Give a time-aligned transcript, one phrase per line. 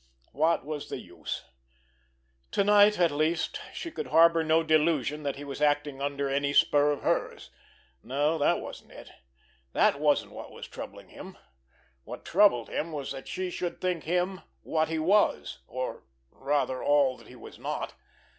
[0.31, 1.43] What was the use!
[2.53, 6.53] To night, at least, she could harbor no delusion that he was acting under any
[6.53, 7.51] spur of hers!
[8.01, 11.37] No, that wasn't it—that wasn't what was troubling him.
[12.03, 17.15] What troubled him was that she should think him what he was, or, rather, all
[17.17, 17.93] that he was not!